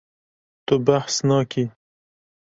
[0.65, 1.63] Tu behs nakî.